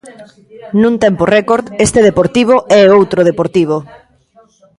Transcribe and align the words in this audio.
Nun 0.81 0.93
tempo 1.03 1.23
récord 1.35 1.65
este 1.85 1.99
Deportivo 2.09 2.55
é 2.79 2.81
outro 2.99 3.19
Deportivo. 3.29 3.77